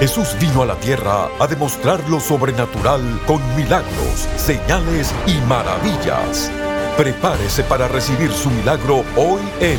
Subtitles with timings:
[0.00, 6.50] Jesús vino a la tierra a demostrar lo sobrenatural con milagros, señales y maravillas.
[6.98, 9.78] Prepárese para recibir su milagro hoy en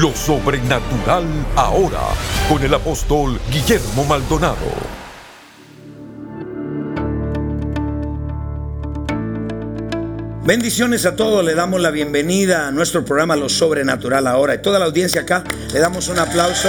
[0.00, 1.24] Lo Sobrenatural
[1.56, 2.02] Ahora
[2.48, 4.56] con el apóstol Guillermo Maldonado.
[10.44, 14.54] Bendiciones a todos, le damos la bienvenida a nuestro programa Lo Sobrenatural ahora.
[14.54, 16.68] Y toda la audiencia acá, le damos un aplauso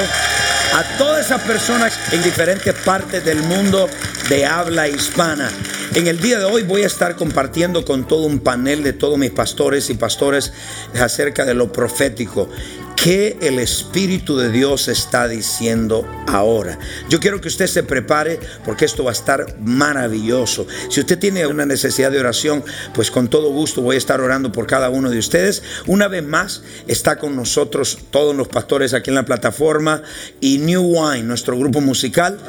[0.77, 3.89] a todas esas personas en diferentes partes del mundo
[4.29, 5.49] de habla hispana.
[5.95, 9.17] En el día de hoy voy a estar compartiendo con todo un panel de todos
[9.17, 10.53] mis pastores y pastores
[10.93, 12.47] acerca de lo profético
[12.97, 16.77] qué el Espíritu de Dios está diciendo ahora.
[17.09, 20.67] Yo quiero que usted se prepare porque esto va a estar maravilloso.
[20.89, 24.51] Si usted tiene una necesidad de oración, pues con todo gusto voy a estar orando
[24.51, 25.63] por cada uno de ustedes.
[25.85, 30.01] Una vez más, está con nosotros todos los pastores aquí en la plataforma
[30.41, 32.39] y New Wine, nuestro grupo musical.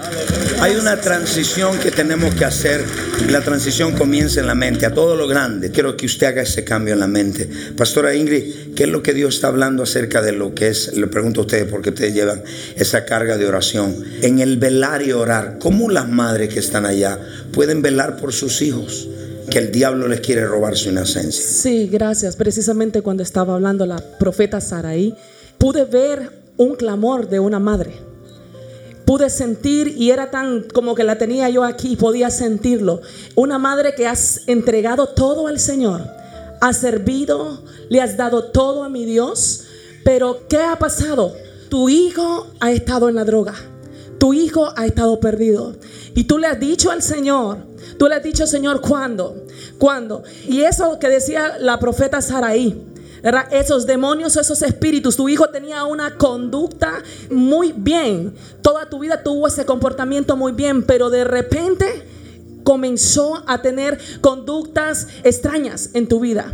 [0.61, 2.85] Hay una transición que tenemos que hacer
[3.29, 5.71] la transición comienza en la mente, a todo lo grande.
[5.71, 7.49] Quiero que usted haga ese cambio en la mente.
[7.77, 11.07] Pastora Ingrid, ¿qué es lo que Dios está hablando acerca de lo que es, le
[11.09, 12.43] pregunto a ustedes, porque ustedes llevan
[12.77, 13.95] esa carga de oración.
[14.23, 17.19] En el velar y orar, ¿cómo las madres que están allá
[17.53, 19.09] pueden velar por sus hijos?
[19.49, 21.43] que el diablo les quiere robar su inocencia.
[21.43, 22.37] Sí, gracias.
[22.37, 25.15] Precisamente cuando estaba hablando la profeta Saraí,
[25.57, 27.95] pude ver un clamor de una madre.
[29.05, 33.01] Pude sentir y era tan como que la tenía yo aquí, podía sentirlo.
[33.37, 36.03] Una madre que has entregado todo al Señor,
[36.61, 39.65] has servido, le has dado todo a mi Dios,
[40.05, 41.35] pero ¿qué ha pasado?
[41.69, 43.55] Tu hijo ha estado en la droga.
[44.19, 45.77] Tu hijo ha estado perdido.
[46.15, 47.59] Y tú le has dicho al Señor,
[47.99, 49.45] tú le has dicho, Señor, ¿cuándo?
[49.79, 50.23] ¿Cuándo?
[50.49, 52.85] Y eso que decía la profeta Saraí,
[53.51, 58.35] esos demonios, esos espíritus, tu hijo tenía una conducta muy bien.
[58.63, 62.03] Toda tu vida tuvo ese comportamiento muy bien, pero de repente
[62.65, 66.53] comenzó a tener conductas extrañas en tu vida.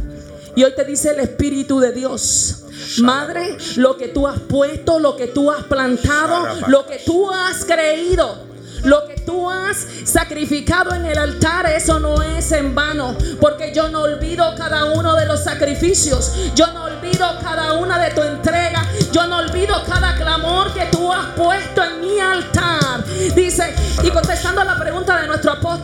[0.56, 2.64] Y hoy te dice el Espíritu de Dios
[3.02, 7.64] Madre, lo que tú has puesto, lo que tú has plantado, lo que tú has
[7.64, 8.54] creído.
[8.84, 13.16] Lo que tú has sacrificado en el altar, eso no es en vano.
[13.40, 16.34] Porque yo no olvido cada uno de los sacrificios.
[16.54, 18.86] Yo no olvido cada una de tu entrega.
[19.10, 23.02] Yo no olvido cada clamor que tú has puesto en mi altar.
[23.34, 25.83] Dice, y contestando a la pregunta de nuestro apóstol,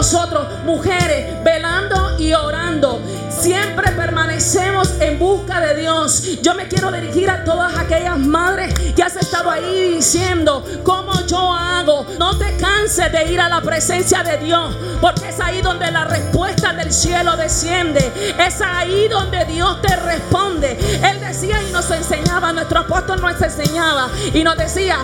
[0.00, 3.02] nosotros, mujeres, velando y orando?
[3.28, 6.40] Siempre permanecemos en busca de Dios.
[6.40, 11.52] Yo me quiero dirigir a todas aquellas madres que has estado ahí diciendo, ¿cómo yo
[11.52, 12.06] hago?
[12.18, 16.06] No te canses de ir a la presencia de Dios, porque es ahí donde la
[16.06, 18.10] respuesta del cielo desciende.
[18.38, 20.78] Es ahí donde Dios te responde.
[21.10, 24.96] Él decía y nos enseñaba, nuestro apóstol nos enseñaba y nos decía,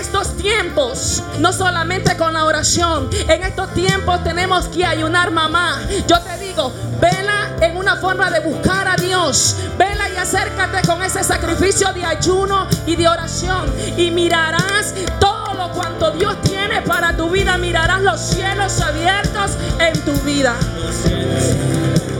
[0.00, 5.80] estos tiempos, no solamente con la oración, en estos tiempos tenemos que ayunar mamá.
[6.06, 9.56] Yo te digo, vela en una forma de buscar a Dios.
[9.76, 13.72] Vela y acércate con ese sacrificio de ayuno y de oración.
[13.96, 17.58] Y mirarás todo lo cuanto Dios tiene para tu vida.
[17.58, 20.54] Mirarás los cielos abiertos en tu vida.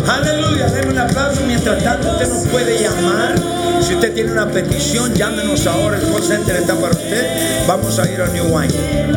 [0.09, 1.43] Aleluya, denme un aplauso.
[1.47, 3.35] Mientras tanto, usted nos puede llamar.
[3.83, 5.99] Si usted tiene una petición, llámenos ahora.
[5.99, 7.67] El call center está para usted.
[7.67, 8.73] Vamos a ir a New Wine.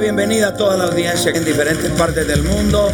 [0.00, 2.90] Bienvenida a toda la audiencia en diferentes partes del mundo.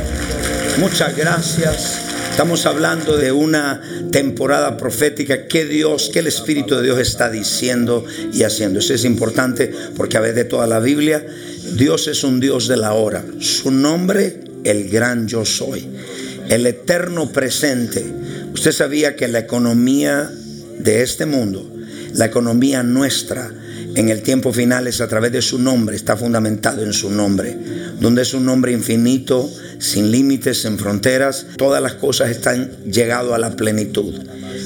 [0.78, 2.00] Muchas gracias.
[2.30, 3.80] Estamos hablando de una
[4.10, 8.80] temporada profética que Dios, que el Espíritu de Dios está diciendo y haciendo.
[8.80, 11.24] Eso es importante porque a veces de toda la Biblia,
[11.74, 13.24] Dios es un Dios de la hora.
[13.40, 15.88] Su nombre, el gran yo soy.
[16.48, 18.04] El eterno presente.
[18.52, 20.30] Usted sabía que la economía
[20.78, 21.70] de este mundo,
[22.14, 23.50] la economía nuestra,
[23.96, 27.56] en el tiempo final es a través de su nombre, está fundamentado en su nombre,
[27.98, 33.38] donde es un nombre infinito, sin límites, sin fronteras, todas las cosas están llegado a
[33.38, 34.14] la plenitud.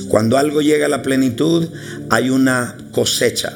[0.08, 1.68] Cuando algo llega a la plenitud,
[2.10, 3.52] hay una cosecha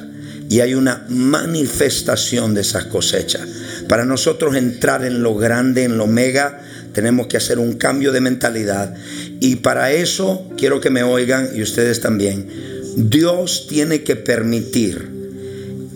[0.48, 3.42] y hay una manifestación de esas cosechas.
[3.88, 6.62] Para nosotros entrar en lo grande, en lo mega,
[6.92, 8.94] tenemos que hacer un cambio de mentalidad.
[9.40, 12.48] Y para eso quiero que me oigan y ustedes también.
[12.96, 15.13] Dios tiene que permitir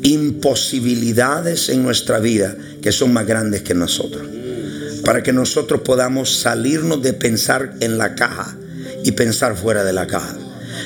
[0.09, 4.27] imposibilidades en nuestra vida que son más grandes que nosotros.
[5.05, 8.57] Para que nosotros podamos salirnos de pensar en la caja
[9.05, 10.37] y pensar fuera de la caja.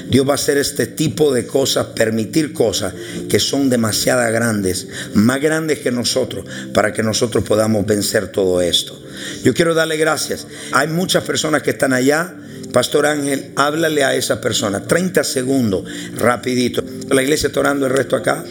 [0.08, 2.94] Dios va a hacer este tipo de cosas, permitir cosas
[3.28, 9.00] que son demasiado grandes, más grandes que nosotros, para que nosotros podamos vencer todo esto.
[9.44, 10.46] Yo quiero darle gracias.
[10.72, 12.34] Hay muchas personas que están allá.
[12.72, 14.82] Pastor Ángel, háblale a esa persona.
[14.82, 15.84] 30 segundos,
[16.16, 16.82] rapidito.
[17.10, 18.44] La iglesia está orando el resto acá.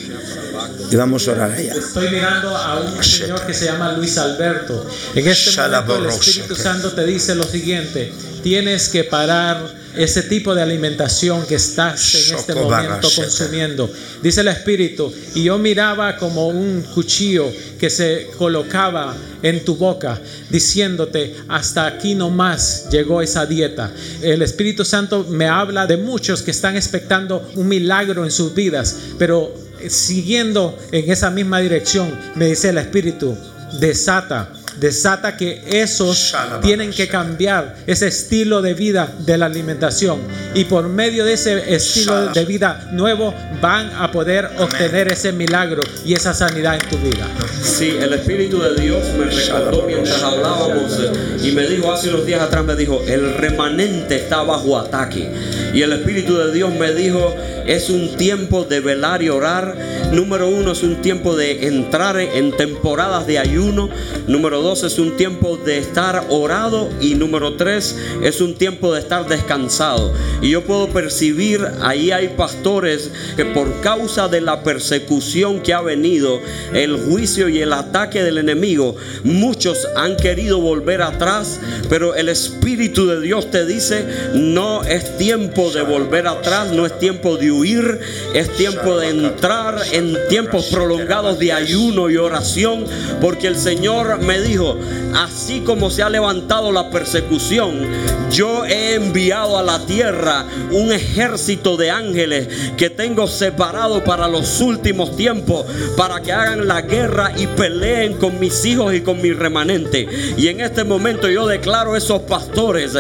[0.91, 1.73] Y vamos a orar allá.
[1.73, 4.85] Estoy mirando a un señor que se llama Luis Alberto.
[5.15, 8.11] En este momento el Espíritu Santo te dice lo siguiente.
[8.43, 13.89] Tienes que parar ese tipo de alimentación que estás en este momento consumiendo.
[14.21, 17.49] Dice el Espíritu, y yo miraba como un cuchillo
[17.79, 23.93] que se colocaba en tu boca, diciéndote, hasta aquí nomás llegó esa dieta.
[24.21, 28.97] El Espíritu Santo me habla de muchos que están expectando un milagro en sus vidas,
[29.17, 33.37] pero siguiendo en esa misma dirección, me dice el Espíritu,
[33.79, 34.49] desata
[34.79, 40.19] desata que esos tienen que cambiar ese estilo de vida de la alimentación.
[40.53, 45.83] Y por medio de ese estilo de vida nuevo van a poder obtener ese milagro
[46.05, 47.27] y esa sanidad en tu vida.
[47.61, 50.99] Sí, el Espíritu de Dios me recordó mientras hablábamos
[51.43, 55.29] y me dijo hace unos días atrás, me dijo, el remanente está bajo ataque.
[55.73, 57.33] Y el Espíritu de Dios me dijo,
[57.65, 59.77] es un tiempo de velar y orar.
[60.11, 63.89] Número uno, es un tiempo de entrar en temporadas de ayuno.
[64.27, 66.89] Número dos, es un tiempo de estar orado.
[66.99, 70.11] Y número tres, es un tiempo de estar descansado.
[70.41, 75.81] Y yo puedo percibir, ahí hay pastores que por causa de la persecución que ha
[75.81, 76.39] venido,
[76.73, 81.59] el juicio y el ataque del enemigo, muchos han querido volver atrás.
[81.89, 86.97] Pero el Espíritu de Dios te dice, no es tiempo de volver atrás, no es
[86.97, 87.99] tiempo de huir,
[88.33, 92.85] es tiempo de entrar en tiempos prolongados de ayuno y oración,
[93.21, 94.75] porque el Señor me dijo,
[95.13, 97.87] así como se ha levantado la persecución,
[98.31, 102.47] yo he enviado a la tierra un ejército de ángeles
[102.77, 105.65] que tengo separado para los últimos tiempos,
[105.97, 110.07] para que hagan la guerra y peleen con mis hijos y con mi remanente.
[110.37, 112.93] Y en este momento yo declaro a esos pastores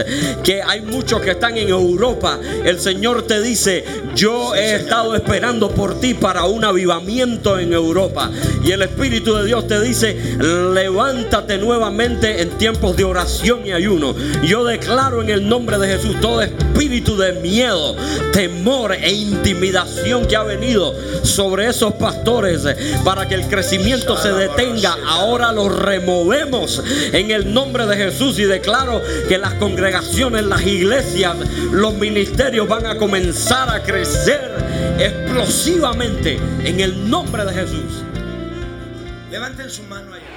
[0.43, 3.83] que hay muchos que están en Europa el Señor te dice,
[4.15, 8.29] yo he estado esperando por ti para un avivamiento en Europa.
[8.63, 14.15] Y el Espíritu de Dios te dice, levántate nuevamente en tiempos de oración y ayuno.
[14.43, 17.95] Yo declaro en el nombre de Jesús todo espíritu de miedo,
[18.33, 22.65] temor e intimidación que ha venido sobre esos pastores
[23.03, 24.95] para que el crecimiento se detenga.
[25.07, 26.81] Ahora lo removemos
[27.11, 31.35] en el nombre de Jesús y declaro que las congregaciones, las iglesias,
[31.71, 34.41] los ministerios, van a comenzar a crecer
[34.99, 38.03] explosivamente en el nombre de Jesús.
[39.29, 40.30] Levanten su mano allá.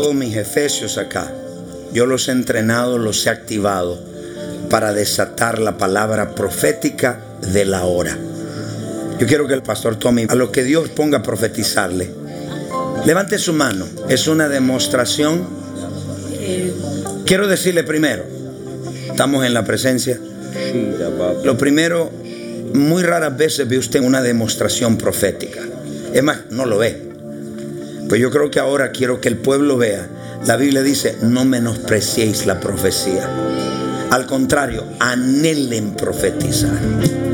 [0.00, 1.28] Todos mis efesios acá,
[1.92, 3.98] yo los he entrenado, los he activado
[4.70, 7.18] para desatar la palabra profética
[7.52, 8.16] de la hora.
[9.18, 12.08] Yo quiero que el pastor Tommy, a lo que Dios ponga a profetizarle,
[13.06, 13.88] levante su mano.
[14.08, 15.44] Es una demostración.
[17.26, 18.22] Quiero decirle primero,
[19.10, 20.16] estamos en la presencia.
[21.42, 22.08] Lo primero,
[22.72, 25.58] muy raras veces ve usted una demostración profética.
[26.14, 27.07] Es más, no lo ve.
[28.08, 30.08] Pues yo creo que ahora quiero que el pueblo vea.
[30.46, 33.28] La Biblia dice, no menospreciéis la profecía.
[34.10, 37.27] Al contrario, anhelen profetizar.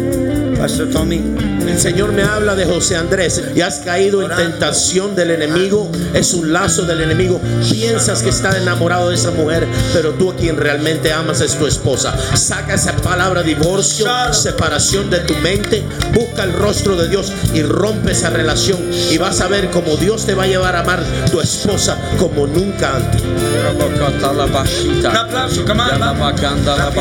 [0.64, 1.21] Pastor Tommy.
[1.61, 5.92] El Señor me habla de José Andrés y has caído en tentación del enemigo.
[6.14, 7.38] Es un lazo del enemigo.
[7.71, 11.66] Piensas que está enamorado de esa mujer, pero tú a quien realmente amas es tu
[11.66, 12.16] esposa.
[12.35, 15.85] Saca esa palabra divorcio, separación de tu mente.
[16.14, 18.78] Busca el rostro de Dios y rompe esa relación.
[19.11, 22.47] Y vas a ver cómo Dios te va a llevar a amar tu esposa como
[22.47, 23.21] nunca antes.
[24.87, 26.42] Un aplauso, come on, vamos.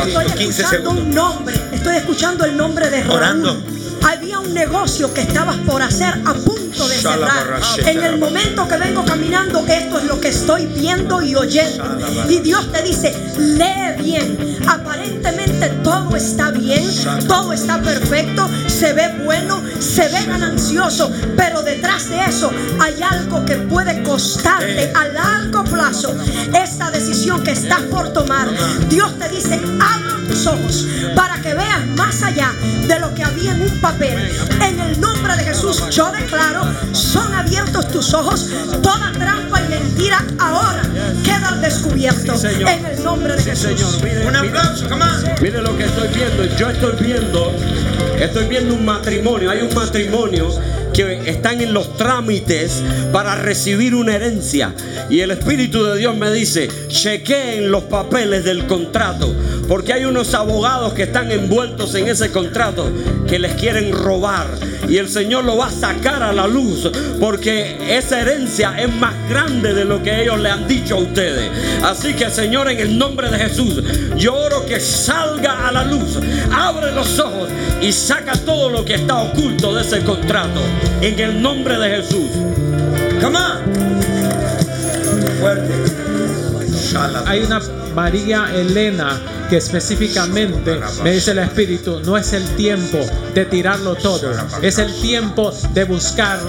[0.06, 1.06] Estoy 15 escuchando segundos.
[1.06, 1.73] un nombre.
[1.84, 3.18] Estoy escuchando el nombre de Raúl.
[3.18, 3.62] Orando.
[4.10, 7.60] Había un negocio que estabas por hacer a punto de cerrar.
[7.86, 11.84] En el momento que vengo caminando, esto es lo que estoy viendo y oyendo.
[12.30, 14.60] Y Dios te dice, lee bien.
[14.66, 16.90] Aparentemente todo está bien,
[17.28, 22.50] todo está perfecto, se ve bueno, se ve ganancioso, pero detrás de eso
[22.80, 26.16] hay algo que puede costarte a largo plazo
[26.54, 28.48] esta decisión que estás por tomar.
[28.88, 32.52] Dios te dice, abre tus ojos para que veas más allá
[32.88, 34.18] de lo que había en un papel.
[34.68, 38.50] En el nombre de Jesús, yo declaro, son abiertos tus ojos.
[38.82, 40.82] Toda trampa y mentira ahora
[41.24, 42.34] queda al descubierto.
[42.48, 44.00] En el nombre de Jesús.
[44.26, 45.02] Un aplauso, on.
[45.40, 46.46] Mire lo que estoy viendo.
[46.58, 47.56] Yo estoy viendo,
[48.20, 49.52] estoy viendo un matrimonio.
[49.52, 50.50] Hay un matrimonio
[50.94, 54.74] que están en los trámites para recibir una herencia.
[55.10, 59.34] Y el Espíritu de Dios me dice, chequeen los papeles del contrato.
[59.68, 62.92] Porque hay unos abogados que están envueltos en ese contrato
[63.28, 64.48] que les quieren robar.
[64.88, 66.90] Y el Señor lo va a sacar a la luz.
[67.20, 71.50] Porque esa herencia es más grande de lo que ellos le han dicho a ustedes.
[71.84, 73.82] Así que Señor, en el nombre de Jesús,
[74.18, 76.20] yo oro que salga a la luz.
[76.52, 77.50] Abre los ojos
[77.82, 80.62] y saca todo lo que está oculto de ese contrato.
[81.02, 82.30] En el nombre de Jesús.
[83.22, 84.02] Come on.
[85.40, 85.74] Fuerte.
[87.26, 87.60] Hay una
[87.96, 92.98] María Elena que específicamente me dice el Espíritu, no es el tiempo
[93.34, 96.40] de tirarlo todo, es el tiempo de buscar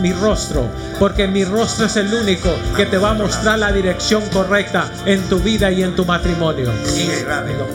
[0.00, 0.66] mi, rostro,
[0.98, 5.20] porque mi rostro es el único que te va a mostrar la dirección correcta en
[5.28, 6.70] tu vida y en tu matrimonio.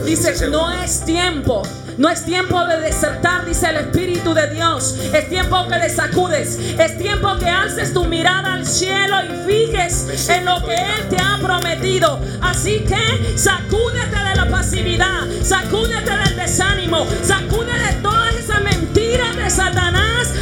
[0.05, 1.63] Dice, no es tiempo.
[1.97, 4.95] No es tiempo de desertar, dice el Espíritu de Dios.
[5.13, 6.59] Es tiempo que le sacudes.
[6.77, 11.17] Es tiempo que alces tu mirada al cielo y fijes en lo que Él te
[11.17, 12.19] ha prometido.
[12.39, 15.21] Así que sacúdete de la pasividad.
[15.41, 17.07] Sacúdete del desánimo.
[17.23, 20.33] Sacúdete de todas esas mentiras de Satanás.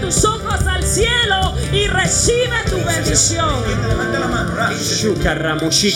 [0.00, 3.48] Tus ojos al cielo y recibe tu bendición.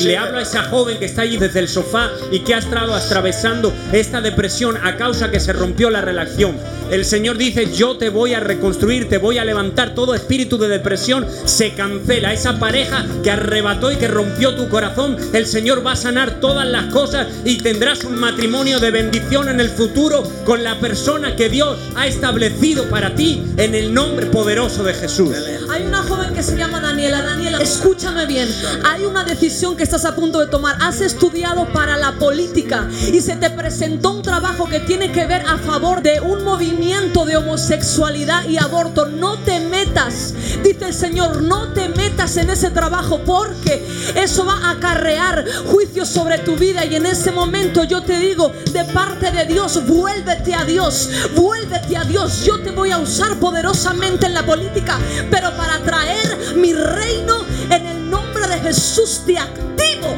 [0.05, 2.95] Le hablo a esa joven que está allí desde el sofá y que ha estado
[2.95, 6.57] atravesando esta depresión a causa que se rompió la relación.
[6.91, 9.95] El Señor dice, yo te voy a reconstruir, te voy a levantar.
[9.95, 12.33] Todo espíritu de depresión se cancela.
[12.33, 16.67] Esa pareja que arrebató y que rompió tu corazón, el Señor va a sanar todas
[16.67, 21.49] las cosas y tendrás un matrimonio de bendición en el futuro con la persona que
[21.49, 25.37] Dios ha establecido para ti en el nombre poderoso de Jesús.
[25.71, 27.23] Hay una joven que se llama Daniela.
[27.23, 28.49] Daniela, escúchame bien.
[28.85, 30.77] Hay una decisión que estás a punto de tomar.
[30.81, 35.45] Has estudiado para la política y se te presentó un trabajo que tiene que ver
[35.47, 39.05] a favor de un movimiento de homosexualidad y aborto.
[39.05, 40.33] No te metas,
[40.65, 46.07] dice el Señor, no te metas en ese trabajo porque eso va a acarrear juicio
[46.07, 46.87] sobre tu vida.
[46.87, 51.99] Y en ese momento yo te digo, de parte de Dios, vuélvete a Dios, vuélvete
[51.99, 52.43] a Dios.
[52.47, 54.99] Yo te voy a usar poderosamente en la política,
[55.31, 60.17] pero para traer mi reino en el nombre de Jesús te activo,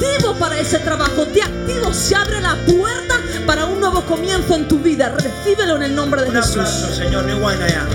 [0.00, 4.66] activo para ese trabajo, te activo, se abre la puerta para un nuevo comienzo en
[4.66, 5.14] tu vida.
[5.16, 6.56] Recíbelo en el nombre de Un Jesús.
[6.56, 7.24] aplauso, Señor.
[7.24, 7.86] New wine allá.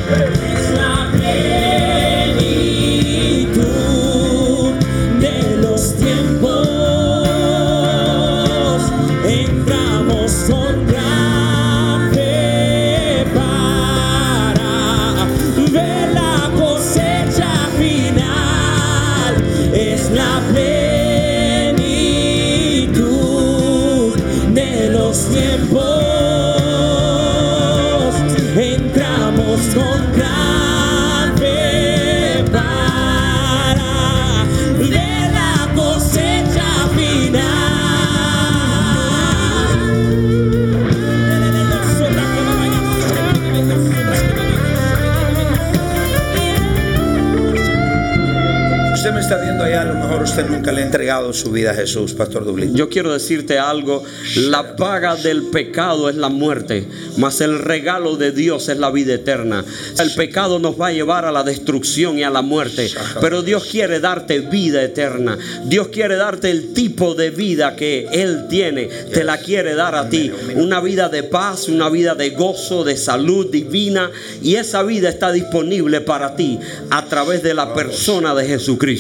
[50.25, 52.75] Usted nunca le ha entregado su vida a Jesús, Pastor Dublín.
[52.75, 54.03] Yo quiero decirte algo,
[54.35, 59.13] la paga del pecado es la muerte, mas el regalo de Dios es la vida
[59.13, 59.63] eterna.
[59.99, 62.89] El pecado nos va a llevar a la destrucción y a la muerte,
[63.21, 65.37] pero Dios quiere darte vida eterna.
[65.65, 70.09] Dios quiere darte el tipo de vida que Él tiene, te la quiere dar a
[70.09, 70.31] ti.
[70.55, 74.09] Una vida de paz, una vida de gozo, de salud divina,
[74.41, 76.59] y esa vida está disponible para ti
[76.89, 78.94] a través de la persona de Jesucristo.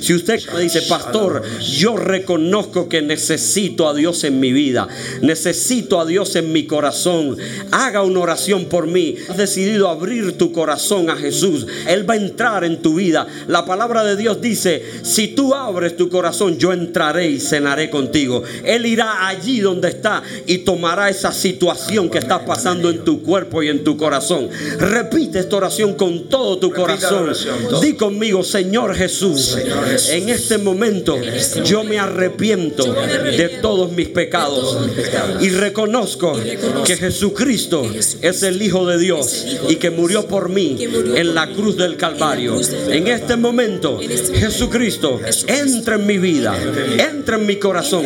[0.00, 4.88] Si usted me dice, pastor, yo reconozco que necesito a Dios en mi vida,
[5.22, 7.36] necesito a Dios en mi corazón,
[7.70, 9.16] haga una oración por mí.
[9.28, 13.26] Has decidido abrir tu corazón a Jesús, Él va a entrar en tu vida.
[13.48, 18.42] La palabra de Dios dice, si tú abres tu corazón, yo entraré y cenaré contigo.
[18.64, 23.62] Él irá allí donde está y tomará esa situación que está pasando en tu cuerpo
[23.62, 24.48] y en tu corazón.
[24.78, 27.32] Repite esta oración con todo tu corazón.
[27.80, 29.33] Di conmigo, Señor Jesús,
[30.10, 31.18] en este momento
[31.64, 34.76] yo me arrepiento de todos mis pecados
[35.40, 36.38] y reconozco
[36.84, 40.76] que Jesucristo es el Hijo de Dios y que murió por mí
[41.14, 42.60] en la cruz del Calvario.
[42.88, 46.56] En este momento, Jesucristo, entra en mi vida,
[46.98, 48.04] entra en mi corazón,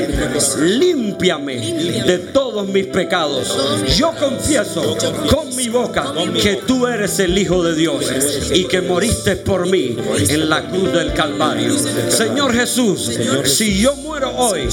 [0.60, 1.56] límpiame
[2.04, 3.56] de todos mis pecados.
[3.96, 4.96] Yo confieso
[5.30, 8.04] con mi boca que tú eres el Hijo de Dios
[8.52, 9.96] y que moriste por mí
[10.28, 11.76] en la cruz del Calvario.
[12.08, 13.10] Señor Jesús,
[13.44, 14.68] si yo muero hoy,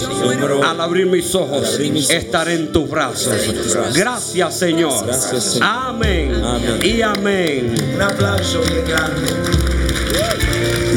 [0.64, 3.34] al abrir mis ojos, estaré en tus brazos.
[3.94, 5.06] Gracias, Señor.
[5.62, 6.34] Amén
[6.84, 7.76] y amén.
[7.96, 9.22] Un aplauso bien grande.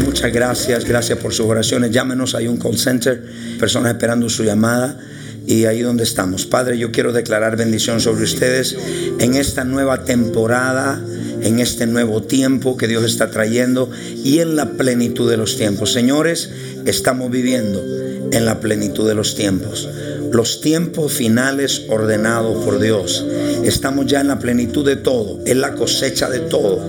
[0.04, 1.90] Muchas gracias, gracias por sus oraciones.
[1.90, 3.22] Llámenos, hay un call center,
[3.58, 4.98] personas esperando su llamada
[5.46, 6.44] y ahí donde estamos.
[6.44, 8.76] Padre, yo quiero declarar bendición sobre ustedes
[9.18, 11.00] en esta nueva temporada,
[11.42, 13.90] en este nuevo tiempo que Dios está trayendo
[14.24, 15.92] y en la plenitud de los tiempos.
[15.92, 16.50] Señores,
[16.84, 17.82] estamos viviendo
[18.32, 19.88] en la plenitud de los tiempos.
[20.32, 23.24] Los tiempos finales ordenados por Dios.
[23.64, 26.80] Estamos ya en la plenitud de todo, en la cosecha de todo.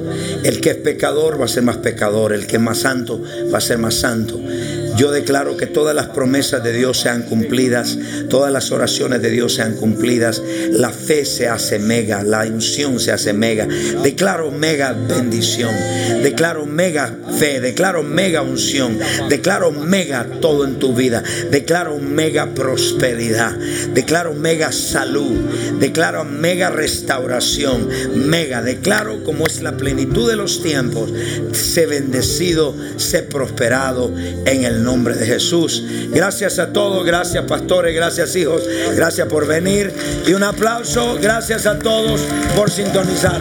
[0.43, 3.21] El que es pecador va a ser más pecador, el que es más santo
[3.53, 4.39] va a ser más santo.
[4.99, 7.97] Yo declaro que todas las promesas de Dios sean cumplidas,
[8.29, 13.13] todas las oraciones de Dios sean cumplidas, la fe se hace mega, la unción se
[13.13, 13.65] hace mega.
[14.03, 15.73] Declaro mega bendición,
[16.21, 23.57] declaro mega fe, declaro mega unción, declaro mega todo en tu vida, declaro mega prosperidad,
[23.93, 25.31] declaro mega salud,
[25.79, 27.87] declaro mega restauración,
[28.27, 31.09] mega, declaro como es la plenitud de los tiempos,
[31.53, 34.13] sé bendecido, sé prosperado
[34.45, 35.83] en el nombre de Jesús.
[36.09, 38.63] Gracias a todos, gracias pastores, gracias hijos,
[38.95, 39.93] gracias por venir
[40.25, 42.21] y un aplauso, gracias a todos
[42.55, 43.39] por sintonizar.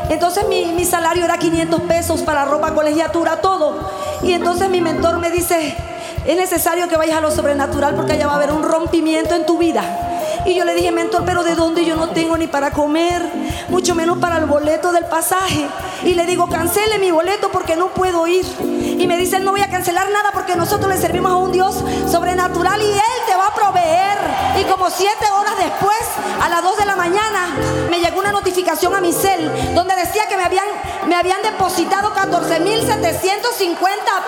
[0.09, 3.91] Entonces mi, mi salario era 500 pesos para ropa, colegiatura, todo.
[4.23, 5.77] Y entonces mi mentor me dice,
[6.25, 9.45] es necesario que vayas a lo sobrenatural porque allá va a haber un rompimiento en
[9.45, 10.06] tu vida.
[10.47, 13.21] Y yo le dije, mentor, pero ¿de dónde yo no tengo ni para comer?
[13.69, 15.67] Mucho menos para el boleto del pasaje.
[16.05, 18.47] Y le digo, cancele mi boleto porque no puedo ir.
[18.61, 21.83] Y me dice, no voy a cancelar nada porque nosotros le servimos a un Dios
[22.11, 24.19] sobrenatural y Él te va a proveer.
[24.61, 25.99] Y como siete horas después,
[26.41, 27.49] a las 2 de la mañana,
[27.91, 30.67] me llegó una notificación a mi cel donde decía que me habían,
[31.09, 33.77] me habían depositado 14.750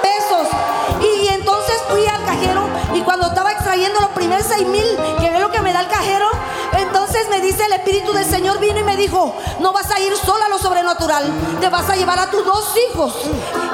[0.03, 0.49] pesos.
[1.01, 5.51] Y entonces fui al cajero y cuando estaba extrayendo los primeros 6.000, que es lo
[5.51, 6.29] que me da el cajero,
[6.79, 10.15] entonces me dice el Espíritu del Señor vino y me dijo, no vas a ir
[10.17, 11.25] sola a lo sobrenatural,
[11.61, 13.15] te vas a llevar a tus dos hijos.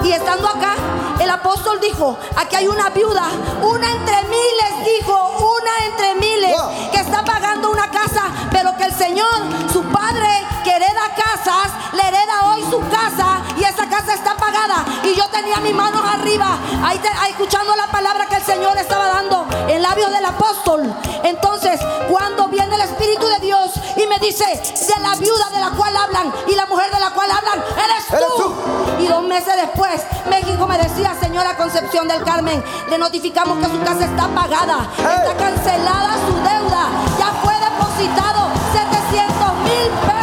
[0.03, 0.75] Y estando acá,
[1.21, 3.25] el apóstol dijo, aquí hay una viuda,
[3.63, 6.57] una entre miles, dijo, una entre miles,
[6.93, 9.35] que está pagando una casa, pero que el Señor,
[9.73, 10.29] su padre
[10.79, 14.85] que hereda casas, le hereda hoy su casa y esa casa está pagada.
[15.05, 18.77] Y yo tenía mis manos arriba, ahí, te- ahí escuchando la palabra que el Señor
[18.79, 20.93] estaba dando en labios del apóstol.
[21.23, 25.71] Entonces, cuando viene el Espíritu de Dios y me dice, de la viuda de la
[25.71, 28.07] cual hablan y la mujer de la cual hablan, eres
[28.37, 28.55] tú.
[29.01, 33.81] Y Dos meses después, México me decía, señora Concepción del Carmen, le notificamos que su
[33.85, 40.14] casa está pagada, está cancelada su deuda, ya fue depositado 700 mil pesos.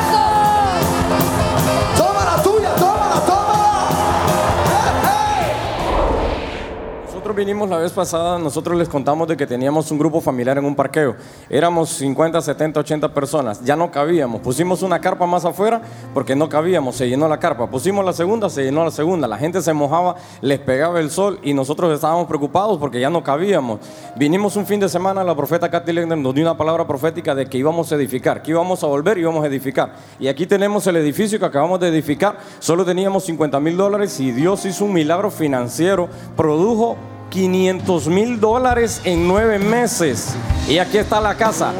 [7.41, 10.75] Vinimos la vez pasada, nosotros les contamos de que teníamos un grupo familiar en un
[10.75, 11.15] parqueo.
[11.49, 13.65] Éramos 50, 70, 80 personas.
[13.65, 14.41] Ya no cabíamos.
[14.41, 15.82] Pusimos una carpa más afuera
[16.13, 16.95] porque no cabíamos.
[16.95, 17.67] Se llenó la carpa.
[17.67, 19.27] Pusimos la segunda, se llenó la segunda.
[19.27, 23.23] La gente se mojaba, les pegaba el sol y nosotros estábamos preocupados porque ya no
[23.23, 23.80] cabíamos.
[24.15, 27.47] Vinimos un fin de semana, la profeta Katy Legner nos dio una palabra profética de
[27.47, 29.95] que íbamos a edificar, que íbamos a volver y íbamos a edificar.
[30.19, 32.38] Y aquí tenemos el edificio que acabamos de edificar.
[32.60, 36.08] Solo teníamos 50 mil dólares y Dios hizo un milagro financiero.
[36.38, 36.97] Produjo
[37.31, 40.35] 500 mil dólares en nueve meses.
[40.67, 41.73] Y aquí está la casa.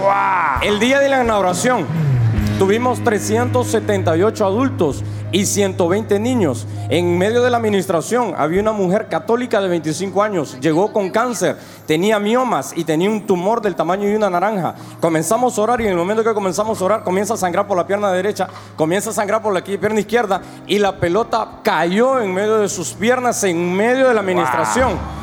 [0.64, 1.86] El día de la inauguración
[2.58, 6.66] tuvimos 378 adultos y 120 niños.
[6.90, 10.58] En medio de la administración había una mujer católica de 25 años.
[10.62, 14.76] Llegó con cáncer, tenía miomas y tenía un tumor del tamaño de una naranja.
[15.02, 17.76] Comenzamos a orar y en el momento que comenzamos a orar comienza a sangrar por
[17.76, 22.34] la pierna derecha, comienza a sangrar por la pierna izquierda y la pelota cayó en
[22.34, 25.21] medio de sus piernas en medio de la administración.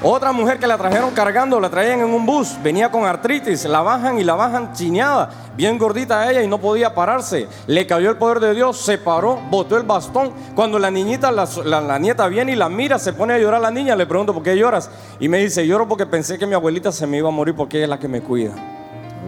[0.00, 3.80] Otra mujer que la trajeron cargando, la traían en un bus, venía con artritis, la
[3.80, 7.48] bajan y la bajan chineada, bien gordita ella y no podía pararse.
[7.66, 10.32] Le cayó el poder de Dios, se paró, botó el bastón.
[10.54, 13.96] Cuando la niñita, la, nieta viene y la mira, se pone a llorar la niña,
[13.96, 14.88] le pregunto, ¿por qué lloras?
[15.18, 17.78] Y me dice, lloro porque pensé que mi abuelita se me iba a morir porque
[17.78, 18.52] ella es la que me cuida.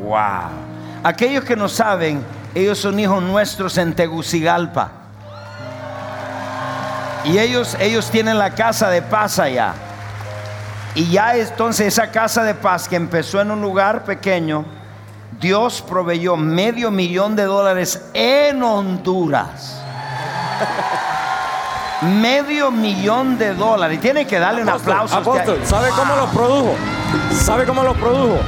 [0.04, 0.50] Wow.
[1.02, 2.22] Aquellos que no saben,
[2.54, 4.92] ellos son hijos nuestros en Tegucigalpa.
[7.24, 9.74] Y ellos, ellos tienen la casa de paz allá.
[10.94, 14.64] Y ya entonces esa casa de paz que empezó en un lugar pequeño,
[15.40, 19.80] Dios proveyó medio millón de dólares en Honduras.
[22.02, 23.98] medio millón de dólares.
[23.98, 25.14] Y tienen que darle un Apóstol, aplauso.
[25.14, 25.30] a usted.
[25.30, 26.74] apóstol, ¿sabe cómo los produjo?
[27.32, 28.38] ¿Sabe cómo los produjo?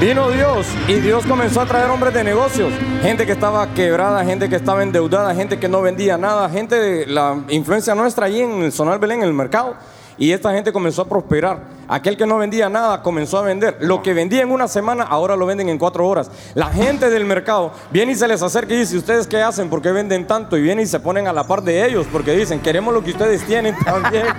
[0.00, 4.48] Vino Dios y Dios comenzó a traer hombres de negocios, gente que estaba quebrada, gente
[4.48, 8.62] que estaba endeudada, gente que no vendía nada, gente de la influencia nuestra allí en
[8.64, 9.76] el Sonar Belén, en el mercado.
[10.16, 11.74] Y esta gente comenzó a prosperar.
[11.88, 13.76] Aquel que no vendía nada comenzó a vender.
[13.80, 16.30] Lo que vendía en una semana, ahora lo venden en cuatro horas.
[16.54, 19.68] La gente del mercado viene y se les acerca y dice, ¿ustedes qué hacen?
[19.68, 20.56] ¿Por qué venden tanto?
[20.56, 23.10] Y vienen y se ponen a la par de ellos porque dicen, queremos lo que
[23.10, 24.26] ustedes tienen también.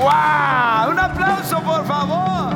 [0.00, 0.90] ¡Wow!
[0.90, 2.55] Un aplauso, por favor.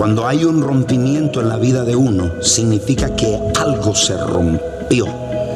[0.00, 5.06] Cuando hay un rompimiento en la vida de uno, significa que algo se rompió.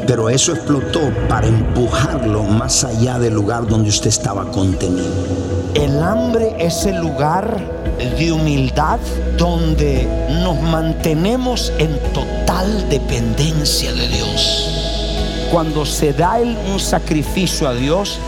[0.07, 5.09] Pero eso explotó para empujarlo más allá del lugar donde usted estaba contenido.
[5.73, 7.59] El hambre es el lugar
[8.19, 8.99] de humildad
[9.39, 10.07] donde
[10.43, 15.49] nos mantenemos en total dependencia de Dios.
[15.51, 16.37] Cuando se da
[16.71, 18.19] un sacrificio a Dios,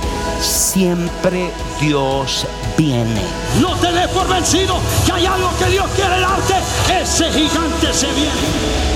[0.40, 3.22] siempre Dios viene.
[3.60, 6.54] No te des por vencido, que hay algo que Dios quiere darte.
[7.02, 8.86] Ese gigante se viene.